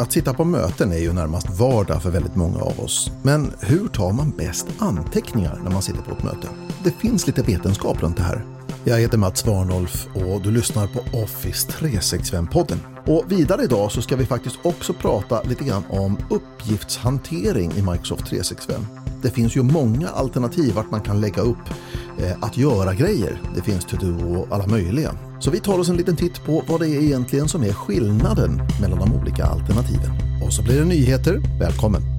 [0.00, 3.10] Att sitta på möten är ju närmast vardag för väldigt många av oss.
[3.22, 6.48] Men hur tar man bäst anteckningar när man sitter på ett möte?
[6.84, 8.44] Det finns lite vetenskap runt det här.
[8.84, 12.78] Jag heter Mats Warnolf och du lyssnar på Office 365-podden.
[13.06, 18.26] Och vidare idag så ska vi faktiskt också prata lite grann om uppgiftshantering i Microsoft
[18.26, 18.86] 365.
[19.22, 21.58] Det finns ju många alternativ vart man kan lägga upp
[22.18, 23.40] eh, att göra-grejer.
[23.54, 25.12] Det finns to-do och alla möjliga.
[25.40, 28.60] Så vi tar oss en liten titt på vad det är egentligen som är skillnaden
[28.80, 30.10] mellan de olika alternativen.
[30.46, 31.42] Och så blir det nyheter.
[31.60, 32.17] Välkommen!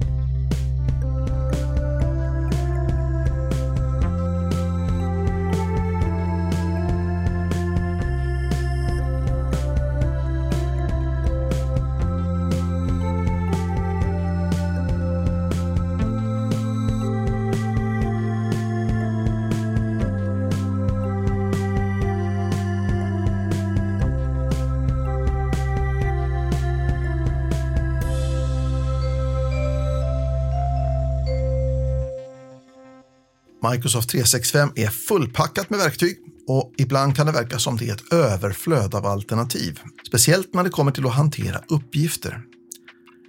[33.62, 38.12] Microsoft 365 är fullpackat med verktyg och ibland kan det verka som det är ett
[38.12, 39.80] överflöd av alternativ.
[40.06, 42.42] Speciellt när det kommer till att hantera uppgifter.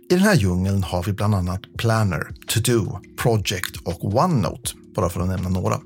[0.10, 5.22] I den här djungeln har vi bland annat Planner, To-Do, Project och OneNote, bara för
[5.22, 5.80] att nämna några.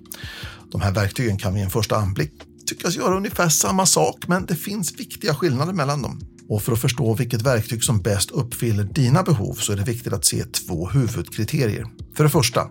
[0.71, 2.31] De här verktygen kan vid en första anblick
[2.65, 6.21] tyckas göra ungefär samma sak, men det finns viktiga skillnader mellan dem.
[6.49, 10.13] Och för att förstå vilket verktyg som bäst uppfyller dina behov så är det viktigt
[10.13, 11.85] att se två huvudkriterier.
[12.15, 12.69] För det första,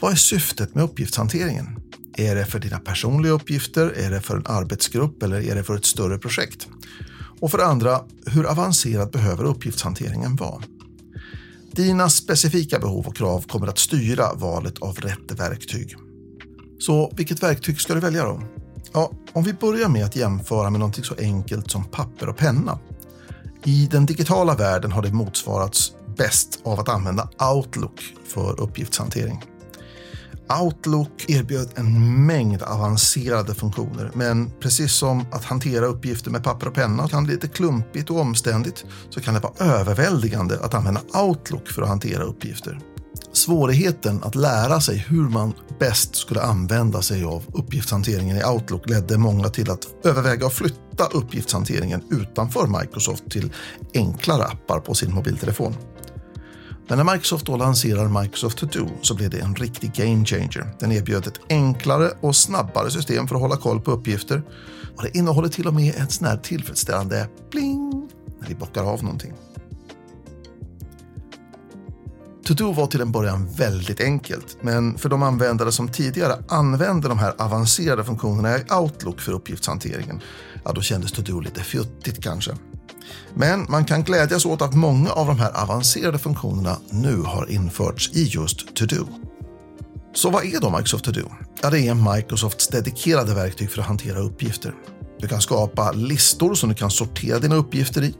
[0.00, 1.80] vad är syftet med uppgiftshanteringen?
[2.16, 3.92] Är det för dina personliga uppgifter?
[3.96, 6.68] Är det för en arbetsgrupp eller är det för ett större projekt?
[7.40, 10.62] Och för det andra, hur avancerad behöver uppgiftshanteringen vara?
[11.72, 15.96] Dina specifika behov och krav kommer att styra valet av rätt verktyg.
[16.78, 18.42] Så vilket verktyg ska du välja då?
[18.92, 22.78] Ja, om vi börjar med att jämföra med något så enkelt som papper och penna.
[23.64, 29.44] I den digitala världen har det motsvarats bäst av att använda Outlook för uppgiftshantering.
[30.62, 36.74] Outlook erbjöd en mängd avancerade funktioner, men precis som att hantera uppgifter med papper och
[36.74, 41.68] penna kan bli lite klumpigt och omständigt så kan det vara överväldigande att använda Outlook
[41.68, 42.80] för att hantera uppgifter.
[43.32, 49.18] Svårigheten att lära sig hur man bäst skulle använda sig av uppgiftshanteringen i Outlook ledde
[49.18, 53.52] många till att överväga att flytta uppgiftshanteringen utanför Microsoft till
[53.94, 55.74] enklare appar på sin mobiltelefon.
[56.88, 60.74] Men när Microsoft då lanserar Microsoft To Do så blev det en riktig game changer.
[60.78, 64.42] Den erbjöd ett enklare och snabbare system för att hålla koll på uppgifter
[64.96, 68.08] och det innehåller till och med ett sån här tillfredsställande pling
[68.40, 69.32] när vi bockar av någonting.
[72.44, 77.18] To-Do var till en början väldigt enkelt, men för de användare som tidigare använde de
[77.18, 80.20] här avancerade funktionerna i Outlook för uppgiftshanteringen,
[80.64, 82.52] ja då kändes To-Do lite fjuttigt kanske.
[83.34, 88.10] Men man kan glädjas åt att många av de här avancerade funktionerna nu har införts
[88.14, 89.06] i just To-Do.
[90.14, 91.30] Så vad är då Microsoft To-Do?
[91.62, 94.74] Ja, det är Microsofts dedikerade verktyg för att hantera uppgifter.
[95.20, 98.14] Du kan skapa listor som du kan sortera dina uppgifter i.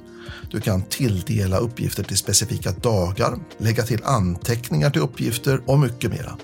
[0.50, 6.37] Du kan tilldela uppgifter till specifika dagar, lägga till anteckningar till uppgifter och mycket mera.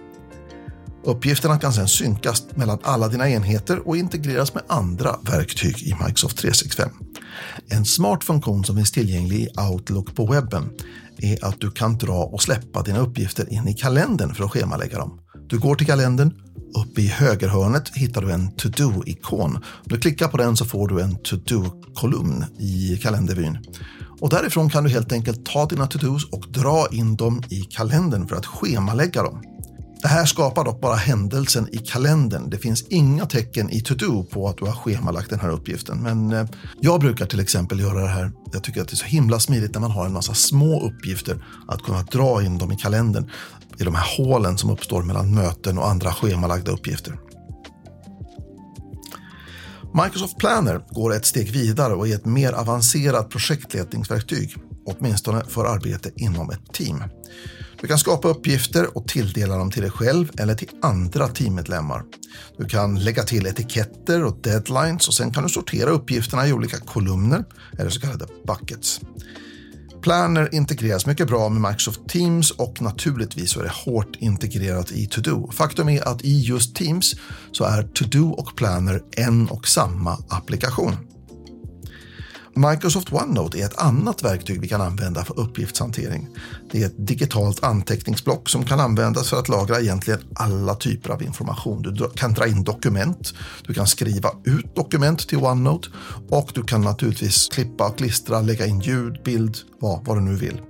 [1.05, 6.39] Uppgifterna kan sedan synkas mellan alla dina enheter och integreras med andra verktyg i Microsoft
[6.39, 6.91] 365.
[7.69, 10.71] En smart funktion som finns tillgänglig i Outlook på webben
[11.19, 14.99] är att du kan dra och släppa dina uppgifter in i kalendern för att schemalägga
[14.99, 15.19] dem.
[15.47, 16.33] Du går till kalendern,
[16.79, 19.57] uppe i högerhörnet hittar du en to-do-ikon.
[19.57, 23.59] Om du klickar på den så får du en to-do-kolumn i kalendervyn.
[24.21, 28.29] Och därifrån kan du helt enkelt ta dina to-dos och dra in dem i kalendern
[28.29, 29.54] för att schemalägga dem.
[30.05, 32.51] Det här skapar dock bara händelsen i kalendern.
[32.51, 36.03] Det finns inga tecken i to-do på att du har schemalagt den här uppgiften.
[36.03, 36.47] Men eh,
[36.81, 38.33] jag brukar till exempel göra det här.
[38.53, 41.45] Jag tycker att det är så himla smidigt när man har en massa små uppgifter
[41.69, 43.31] att kunna dra in dem i kalendern
[43.79, 47.19] i de här hålen som uppstår mellan möten och andra schemalagda uppgifter.
[50.05, 54.55] Microsoft Planner går ett steg vidare och är ett mer avancerat projektledningsverktyg,
[54.87, 57.03] åtminstone för arbete inom ett team.
[57.85, 62.03] Du kan skapa uppgifter och tilldela dem till dig själv eller till andra teammedlemmar.
[62.59, 66.77] Du kan lägga till etiketter och deadlines och sen kan du sortera uppgifterna i olika
[66.77, 67.45] kolumner
[67.79, 69.01] eller så kallade buckets.
[70.03, 75.07] Planner integreras mycket bra med Microsoft Teams och naturligtvis så är det hårt integrerat i
[75.07, 75.51] To-Do.
[75.53, 77.15] Faktum är att i just Teams
[77.53, 81.14] så är To-Do och Planner en och samma applikation.
[82.57, 86.29] Microsoft OneNote är ett annat verktyg vi kan använda för uppgiftshantering.
[86.71, 91.23] Det är ett digitalt anteckningsblock som kan användas för att lagra egentligen alla typer av
[91.23, 91.83] information.
[91.83, 93.35] Du kan dra in dokument,
[93.67, 95.89] du kan skriva ut dokument till OneNote
[96.29, 100.35] och du kan naturligtvis klippa och klistra, lägga in ljud, bild, vad, vad du nu
[100.37, 100.61] vill.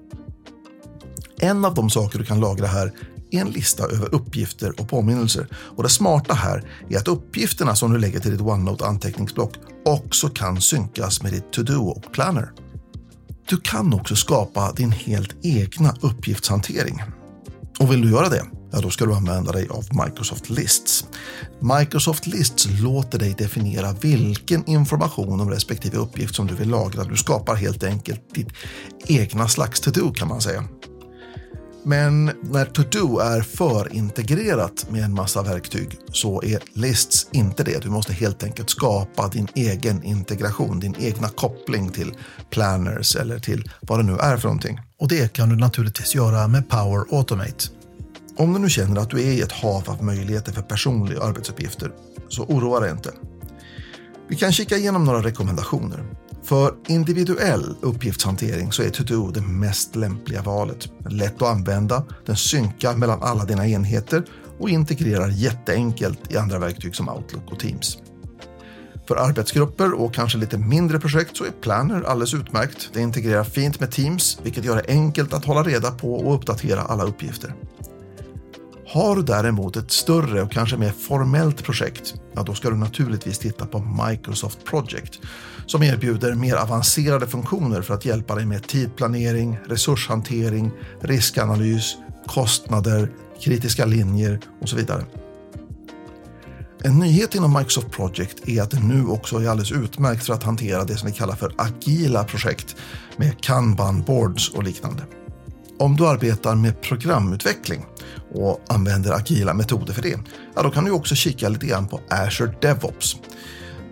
[1.39, 2.93] En av de saker du kan lagra här
[3.37, 5.49] är en lista över uppgifter och påminnelser.
[5.53, 9.55] Och det smarta här är att uppgifterna som du lägger till ditt OneNote anteckningsblock
[9.85, 12.53] också kan synkas med ditt To-Do och Planner.
[13.49, 17.03] Du kan också skapa din helt egna uppgiftshantering.
[17.79, 21.05] Och vill du göra det, ja då ska du använda dig av Microsoft Lists.
[21.61, 27.05] Microsoft Lists låter dig definiera vilken information om respektive uppgift som du vill lagra.
[27.05, 28.49] Du skapar helt enkelt ditt
[29.07, 30.65] egna slags to-do kan man säga.
[31.87, 37.83] Men när To-Do är förintegrerat med en massa verktyg så är Lists inte det.
[37.83, 42.15] Du måste helt enkelt skapa din egen integration, din egna koppling till
[42.51, 44.81] planners eller till vad det nu är för någonting.
[45.01, 47.65] Och det kan du naturligtvis göra med Power Automate.
[48.37, 51.93] Om du nu känner att du är i ett hav av möjligheter för personliga arbetsuppgifter
[52.29, 53.13] så oroa dig inte.
[54.29, 56.05] Vi kan kika igenom några rekommendationer.
[56.45, 60.89] För individuell uppgiftshantering så är To-Do det mest lämpliga valet.
[61.11, 64.25] Lätt att använda, den synkar mellan alla dina enheter
[64.59, 67.99] och integrerar jätteenkelt i andra verktyg som Outlook och Teams.
[69.09, 72.91] För arbetsgrupper och kanske lite mindre projekt så är Planner alldeles utmärkt.
[72.93, 76.81] Det integrerar fint med Teams, vilket gör det enkelt att hålla reda på och uppdatera
[76.81, 77.55] alla uppgifter.
[78.95, 83.39] Har du däremot ett större och kanske mer formellt projekt, ja då ska du naturligtvis
[83.39, 85.21] titta på Microsoft Project
[85.67, 90.71] som erbjuder mer avancerade funktioner för att hjälpa dig med tidplanering, resurshantering,
[91.01, 91.97] riskanalys,
[92.27, 93.11] kostnader,
[93.41, 95.05] kritiska linjer och så vidare.
[96.85, 100.43] En nyhet inom Microsoft Project är att det nu också är alldeles utmärkt för att
[100.43, 102.77] hantera det som vi kallar för agila projekt
[103.17, 105.03] med kanban boards och liknande.
[105.79, 107.87] Om du arbetar med programutveckling
[108.35, 110.19] och använder agila metoder för det,
[110.55, 113.17] ja, då kan du också kika lite grann på Azure DevOps.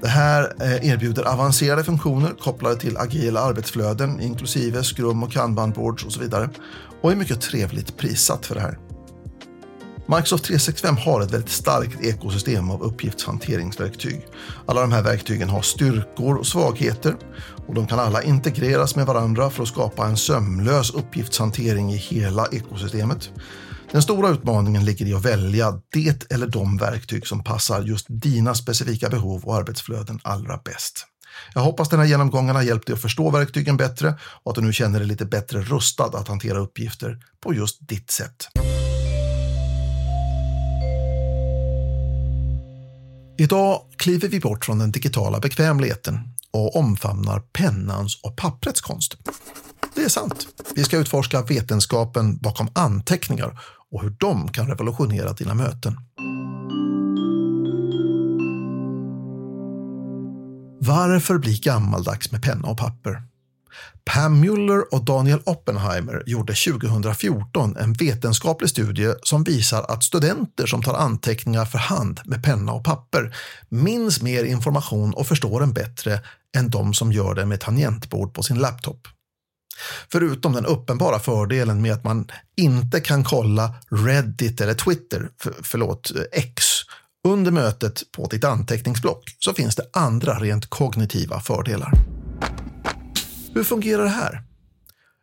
[0.03, 6.05] Det här eh, erbjuder avancerade funktioner kopplade till agila arbetsflöden inklusive Scrum och Kanban boards
[6.05, 6.51] och så vidare
[7.01, 8.79] och är mycket trevligt prissatt för det här.
[10.17, 14.27] Microsoft 365 har ett väldigt starkt ekosystem av uppgiftshanteringsverktyg.
[14.67, 17.17] Alla de här verktygen har styrkor och svagheter
[17.67, 22.47] och de kan alla integreras med varandra för att skapa en sömlös uppgiftshantering i hela
[22.53, 23.31] ekosystemet.
[23.93, 28.55] Den stora utmaningen ligger i att välja det eller de verktyg som passar just dina
[28.55, 31.07] specifika behov och arbetsflöden allra bäst.
[31.55, 34.63] Jag hoppas den här genomgången har hjälpt dig att förstå verktygen bättre och att du
[34.63, 38.49] nu känner dig lite bättre rustad att hantera uppgifter på just ditt sätt.
[43.39, 46.19] Idag kliver vi bort från den digitala bekvämligheten
[46.51, 49.17] och omfamnar pennans och papprets konst.
[49.95, 50.47] Det är sant.
[50.75, 55.97] Vi ska utforska vetenskapen bakom anteckningar och hur de kan revolutionera dina möten.
[60.81, 63.23] Varför bli gammaldags med penna och papper?
[64.05, 70.83] Pam Muller och Daniel Oppenheimer gjorde 2014 en vetenskaplig studie som visar att studenter som
[70.83, 73.37] tar anteckningar för hand med penna och papper
[73.69, 76.21] minns mer information och förstår den bättre
[76.57, 79.09] än de som gör det med tangentbord på sin laptop.
[80.13, 86.13] Förutom den uppenbara fördelen med att man inte kan kolla Reddit eller Twitter, för, förlåt,
[86.33, 86.65] X,
[87.29, 92.12] under mötet på ditt anteckningsblock så finns det andra rent kognitiva fördelar.
[93.55, 94.43] Hur fungerar det här?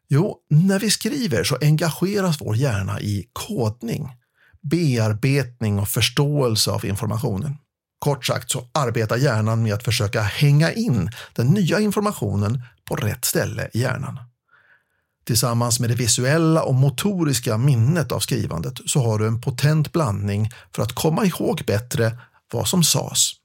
[0.10, 4.10] Jo, när vi skriver så engageras vår hjärna i kodning,
[4.62, 7.58] bearbetning och förståelse av informationen.
[8.00, 13.26] Kort sagt så arbetar hjärnan med att försöka hänga in den nya informationen på rätt
[13.26, 14.20] ställe i hjärnan.
[15.26, 20.50] Tillsammans med det visuella och motoriska minnet av skrivandet så har du en potent blandning
[20.76, 22.18] för att komma ihåg bättre
[22.54, 23.39] vad som sades.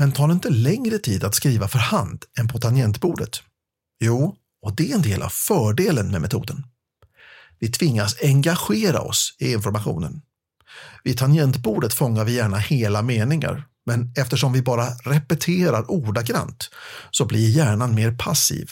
[0.00, 3.42] Men tar det inte längre tid att skriva för hand än på tangentbordet?
[4.00, 6.64] Jo, och det är en del av fördelen med metoden.
[7.58, 10.22] Vi tvingas engagera oss i informationen.
[11.04, 16.70] Vid tangentbordet fångar vi gärna hela meningar, men eftersom vi bara repeterar ordagrant
[17.10, 18.70] så blir hjärnan mer passiv.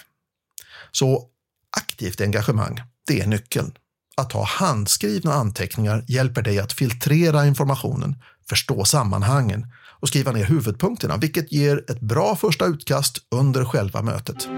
[0.93, 1.29] Så
[1.77, 3.73] aktivt engagemang, det är nyckeln.
[4.17, 9.67] Att ha handskrivna anteckningar hjälper dig att filtrera informationen, förstå sammanhangen
[10.01, 14.49] och skriva ner huvudpunkterna, vilket ger ett bra första utkast under själva mötet.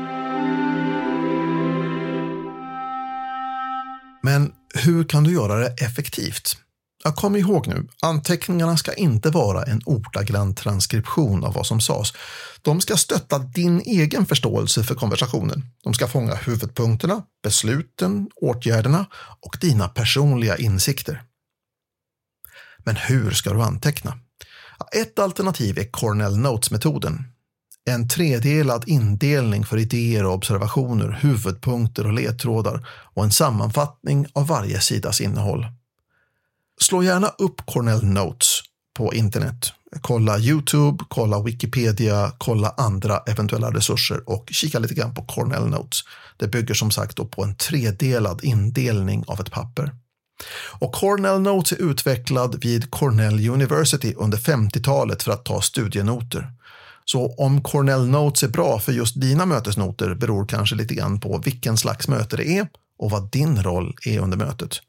[4.22, 6.56] Men hur kan du göra det effektivt?
[7.04, 12.12] Ja, kom ihåg nu, anteckningarna ska inte vara en ordagrann transkription av vad som sades.
[12.62, 15.64] De ska stötta din egen förståelse för konversationen.
[15.84, 19.06] De ska fånga huvudpunkterna, besluten, åtgärderna
[19.40, 21.22] och dina personliga insikter.
[22.84, 24.18] Men hur ska du anteckna?
[24.92, 27.24] Ett alternativ är Cornell Notes-metoden.
[27.84, 34.80] En tredelad indelning för idéer och observationer, huvudpunkter och ledtrådar och en sammanfattning av varje
[34.80, 35.66] sidas innehåll.
[36.80, 38.60] Slå gärna upp Cornell Notes
[38.94, 39.72] på internet.
[40.00, 46.00] Kolla Youtube, kolla Wikipedia, kolla andra eventuella resurser och kika lite grann på Cornell Notes.
[46.36, 49.92] Det bygger som sagt på en tredelad indelning av ett papper.
[50.80, 56.52] Och Cornell Notes är utvecklad vid Cornell University under 50-talet för att ta studienoter.
[57.04, 61.38] Så om Cornell Notes är bra för just dina mötesnoter beror kanske lite grann på
[61.38, 62.68] vilken slags möte det är
[62.98, 64.80] och vad din roll är under mötet.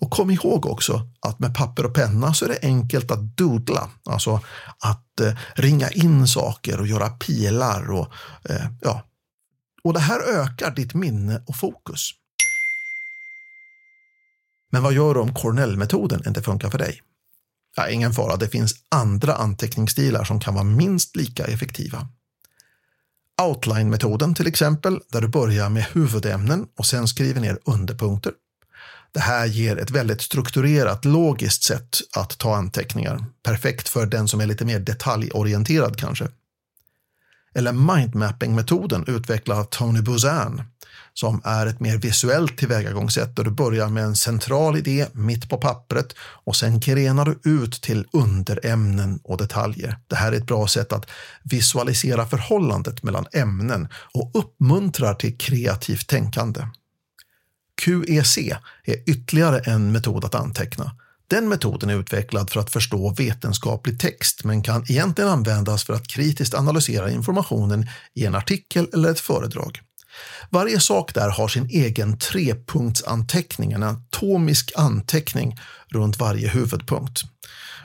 [0.00, 3.90] Och kom ihåg också att med papper och penna så är det enkelt att doodla,
[4.04, 4.40] alltså
[4.78, 8.12] att eh, ringa in saker och göra pilar och
[8.48, 9.02] eh, ja.
[9.84, 12.10] Och det här ökar ditt minne och fokus.
[14.72, 17.02] Men vad gör du om Cornell-metoden inte funkar för dig?
[17.76, 22.08] Ja, ingen fara, det finns andra anteckningsstilar som kan vara minst lika effektiva.
[23.42, 28.32] Outline-metoden till exempel, där du börjar med huvudämnen och sen skriver ner underpunkter.
[29.12, 33.24] Det här ger ett väldigt strukturerat, logiskt sätt att ta anteckningar.
[33.42, 36.28] Perfekt för den som är lite mer detaljorienterad kanske.
[37.54, 40.62] Eller mindmapping-metoden utvecklad av Tony Buzan
[41.14, 45.58] som är ett mer visuellt tillvägagångssätt där du börjar med en central idé mitt på
[45.58, 49.98] pappret och sen grenar du ut till underämnen och detaljer.
[50.06, 51.10] Det här är ett bra sätt att
[51.42, 56.66] visualisera förhållandet mellan ämnen och uppmuntrar till kreativt tänkande.
[57.84, 58.38] QEC
[58.84, 60.92] är ytterligare en metod att anteckna.
[61.26, 66.08] Den metoden är utvecklad för att förstå vetenskaplig text men kan egentligen användas för att
[66.08, 69.80] kritiskt analysera informationen i en artikel eller ett föredrag.
[70.50, 77.22] Varje sak där har sin egen trepunktsanteckning, en atomisk anteckning runt varje huvudpunkt.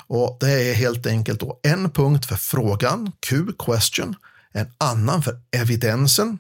[0.08, 4.16] Och Det är helt enkelt då en punkt för frågan, Q, question,
[4.52, 6.40] en annan för evidensen,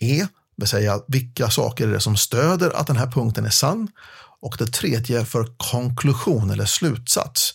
[0.00, 3.50] E, det vill säga vilka saker är det som stöder att den här punkten är
[3.50, 3.88] sann
[4.42, 7.54] och det tredje för konklusion eller slutsats,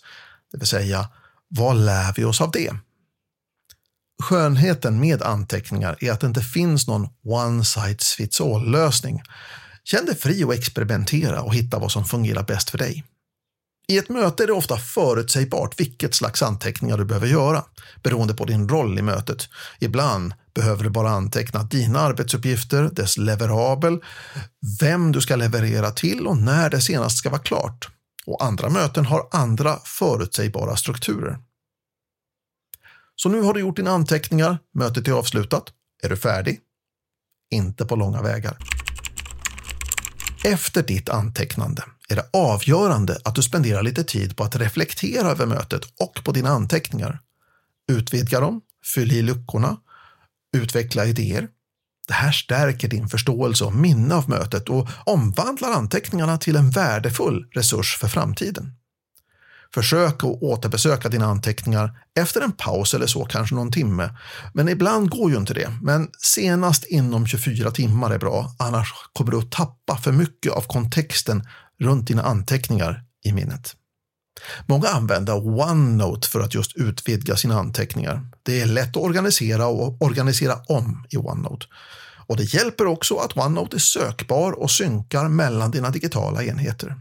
[0.51, 1.10] det vill säga
[1.48, 2.74] vad lär vi oss av det?
[4.24, 9.22] Skönheten med anteckningar är att det inte finns någon one size fits all lösning.
[9.84, 13.04] Känn dig fri att experimentera och hitta vad som fungerar bäst för dig.
[13.88, 17.63] I ett möte är det ofta förutsägbart vilket slags anteckningar du behöver göra
[18.04, 19.50] beroende på din roll i mötet.
[19.80, 24.03] Ibland behöver du bara anteckna dina arbetsuppgifter, dess leverabel,
[24.79, 27.89] vem du ska leverera till och när det senast ska vara klart.
[28.25, 31.38] Och andra möten har andra förutsägbara strukturer.
[33.15, 35.63] Så nu har du gjort dina anteckningar, mötet är avslutat.
[36.03, 36.59] Är du färdig?
[37.51, 38.57] Inte på långa vägar.
[40.45, 45.45] Efter ditt antecknande är det avgörande att du spenderar lite tid på att reflektera över
[45.45, 47.19] mötet och på dina anteckningar.
[47.91, 48.62] Utvidga dem,
[48.95, 49.77] fyll i luckorna,
[50.55, 51.47] utveckla idéer.
[52.07, 57.47] Det här stärker din förståelse och minne av mötet och omvandlar anteckningarna till en värdefull
[57.51, 58.74] resurs för framtiden.
[59.74, 64.09] Försök att återbesöka dina anteckningar efter en paus eller så, kanske någon timme.
[64.53, 65.69] Men ibland går ju inte det.
[65.81, 70.62] Men senast inom 24 timmar är bra, annars kommer du att tappa för mycket av
[70.62, 71.47] kontexten
[71.79, 73.75] runt dina anteckningar i minnet.
[74.65, 78.27] Många använder OneNote för att just utvidga sina anteckningar.
[78.44, 81.65] Det är lätt att organisera och organisera om i OneNote.
[82.27, 86.96] Och det hjälper också att OneNote är sökbar och synkar mellan dina digitala enheter.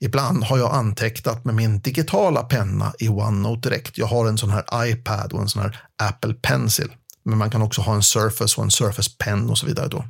[0.00, 3.98] Ibland har jag antecknat med min digitala penna i OneNote direkt.
[3.98, 6.88] Jag har en sån här iPad och en sån här Apple Pencil.
[7.24, 10.04] Men man kan också ha en Surface och en Surface Pen och så vidare då.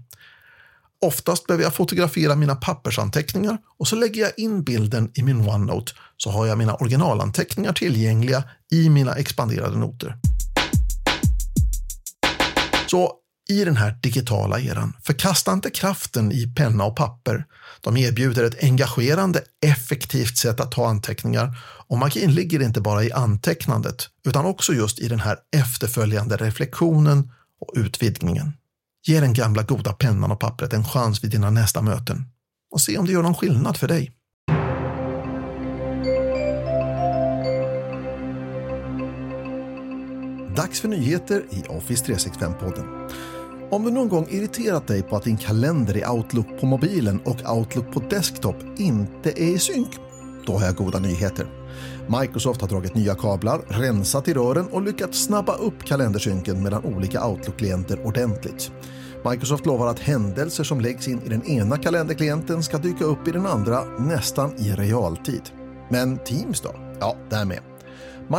[1.02, 5.92] Oftast behöver jag fotografera mina pappersanteckningar och så lägger jag in bilden i min OneNote
[6.16, 10.16] så har jag mina originalanteckningar tillgängliga i mina expanderade noter.
[12.86, 13.12] Så
[13.48, 14.96] i den här digitala eran.
[15.02, 17.44] Förkasta inte kraften i penna och papper.
[17.80, 21.56] De erbjuder ett engagerande, effektivt sätt att ta anteckningar
[21.88, 27.30] och magin ligger inte bara i antecknandet utan också just i den här efterföljande reflektionen
[27.60, 28.52] och utvidgningen.
[29.06, 32.24] Ge den gamla goda pennan och pappret en chans vid dina nästa möten
[32.74, 34.12] och se om det gör någon skillnad för dig.
[40.56, 43.10] Dags för nyheter i Office 365-podden.
[43.70, 47.56] Om du någon gång irriterat dig på att din kalender i Outlook på mobilen och
[47.56, 49.90] Outlook på desktop inte är i synk
[50.46, 51.61] då har jag goda nyheter.
[52.08, 57.26] Microsoft har dragit nya kablar, rensat i rören och lyckats snabba upp kalendersynken mellan olika
[57.26, 58.72] Outlook-klienter ordentligt.
[59.30, 63.32] Microsoft lovar att händelser som läggs in i den ena kalenderklienten ska dyka upp i
[63.32, 65.42] den andra nästan i realtid.
[65.90, 66.74] Men Teams då?
[67.00, 67.60] Ja, där med.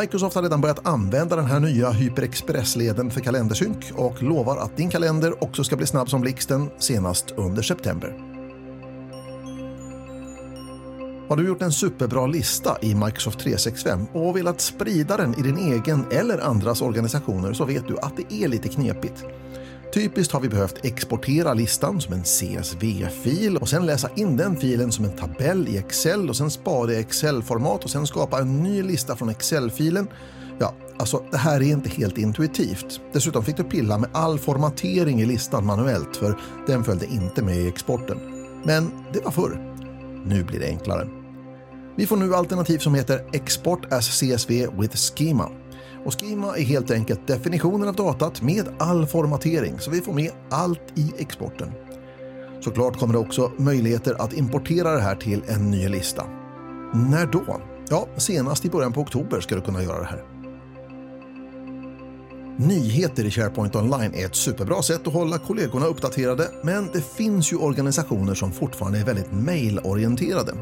[0.02, 4.90] Microsoft har redan börjat använda den här nya HyperExpress-leden för kalendersynk och lovar att din
[4.90, 8.33] kalender också ska bli snabb som blixten senast under september.
[11.34, 15.58] Har du gjort en superbra lista i Microsoft 365 och velat sprida den i din
[15.58, 19.24] egen eller andras organisationer så vet du att det är lite knepigt.
[19.94, 24.92] Typiskt har vi behövt exportera listan som en CSV-fil och sen läsa in den filen
[24.92, 28.84] som en tabell i Excel och sen spara i Excel-format och sen skapa en ny
[28.84, 30.08] lista från Excel-filen.
[30.60, 33.02] Ja, alltså det här är inte helt intuitivt.
[33.14, 37.58] Dessutom fick du pilla med all formatering i listan manuellt för den följde inte med
[37.58, 38.18] i exporten.
[38.64, 39.74] Men det var förr.
[40.26, 41.23] Nu blir det enklare.
[41.96, 45.50] Vi får nu alternativ som heter Export as CSV with Schema.
[46.06, 50.32] Och Schema är helt enkelt definitionen av datat med all formatering så vi får med
[50.50, 51.72] allt i exporten.
[52.60, 56.26] Såklart kommer det också möjligheter att importera det här till en ny lista.
[56.94, 57.62] När då?
[57.90, 60.33] Ja, senast i början på oktober ska du kunna göra det här.
[62.58, 67.54] Nyheter i SharePoint Online är ett superbra sätt att hålla kollegorna uppdaterade, men det finns
[67.54, 70.54] ju organisationer som fortfarande är väldigt mailorienterade.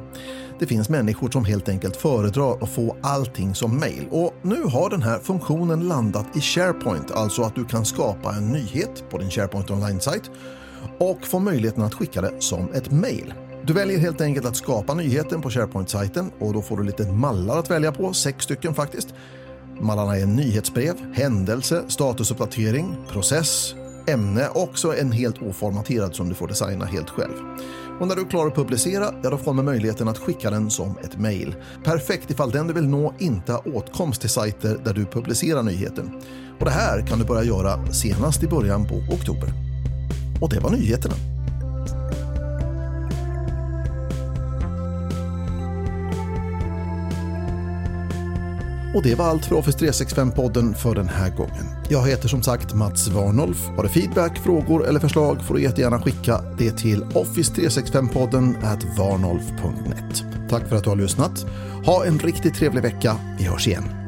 [0.59, 4.89] Det finns människor som helt enkelt föredrar att få allting som mail och nu har
[4.89, 9.29] den här funktionen landat i SharePoint, alltså att du kan skapa en nyhet på din
[9.29, 10.31] SharePoint Online-sajt
[10.97, 13.33] och få möjligheten att skicka det som ett mail.
[13.63, 17.57] Du väljer helt enkelt att skapa nyheten på SharePoint-sajten och då får du lite mallar
[17.57, 19.13] att välja på, sex stycken faktiskt.
[19.81, 23.75] Mallarna är nyhetsbrev, händelse, statusuppdatering, process,
[24.07, 27.33] ämne och också en helt oformaterad som du får designa helt själv.
[27.99, 30.69] Och när du är klar att publicera, ja då får man möjligheten att skicka den
[30.69, 31.55] som ett mail.
[31.83, 36.11] Perfekt ifall den du vill nå inte har åtkomst till sajter där du publicerar nyheten.
[36.59, 39.49] Och det här kan du börja göra senast i början på oktober.
[40.41, 41.30] Och det var nyheterna.
[48.93, 51.65] Och det var allt för Office 365-podden för den här gången.
[51.89, 53.67] Jag heter som sagt Mats Warnolf.
[53.67, 60.23] Har du feedback, frågor eller förslag får du jättegärna skicka det till office365podden at varnolf.net.
[60.49, 61.45] Tack för att du har lyssnat.
[61.85, 63.15] Ha en riktigt trevlig vecka.
[63.37, 64.00] Vi hörs igen.